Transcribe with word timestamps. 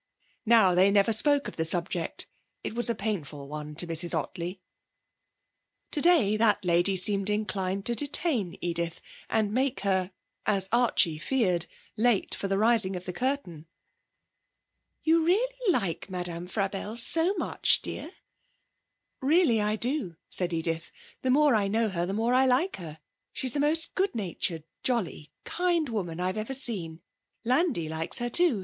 Now 0.47 0.73
they 0.73 0.89
never 0.89 1.13
spoke 1.13 1.47
of 1.47 1.57
the 1.57 1.63
subject. 1.63 2.25
It 2.63 2.73
was 2.73 2.89
a 2.89 2.95
painful 2.95 3.47
one 3.47 3.75
to 3.75 3.85
Mrs 3.85 4.15
Ottley. 4.15 4.59
Today 5.91 6.35
that 6.37 6.65
lady 6.65 6.95
seemed 6.95 7.29
inclined 7.29 7.85
to 7.85 7.93
detain 7.93 8.57
Edith, 8.61 8.99
and 9.29 9.53
make 9.53 9.81
her 9.81 10.11
as 10.47 10.67
Archie 10.71 11.19
feared 11.19 11.67
late 11.97 12.33
for 12.33 12.47
the 12.47 12.57
rising 12.57 12.95
of 12.95 13.05
the 13.05 13.13
curtain. 13.13 13.67
'You 15.03 15.23
really 15.23 15.71
like 15.71 16.09
Madame 16.09 16.47
Frabelle 16.47 16.97
so 16.97 17.35
much, 17.35 17.79
dear?' 17.83 18.09
'Really 19.21 19.61
I 19.61 19.75
do,' 19.75 20.15
said 20.31 20.51
Edith. 20.51 20.89
'The 21.21 21.29
more 21.29 21.53
I 21.53 21.67
know 21.67 21.89
her, 21.89 22.07
the 22.07 22.15
more 22.15 22.33
I 22.33 22.47
like 22.47 22.77
her. 22.77 22.99
She's 23.33 23.53
the 23.53 23.59
most 23.59 23.93
good 23.93 24.15
natured, 24.15 24.63
jolly, 24.81 25.29
kind 25.43 25.89
woman 25.89 26.19
I've 26.19 26.37
ever 26.37 26.55
seen. 26.55 27.01
Landi 27.45 27.87
likes 27.87 28.17
her 28.17 28.31
too. 28.31 28.59